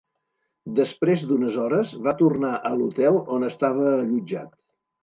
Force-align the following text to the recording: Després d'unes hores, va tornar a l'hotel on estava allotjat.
Després 0.79 1.25
d'unes 1.31 1.59
hores, 1.65 1.93
va 2.09 2.15
tornar 2.25 2.55
a 2.71 2.75
l'hotel 2.81 3.21
on 3.39 3.51
estava 3.53 3.97
allotjat. 3.97 4.57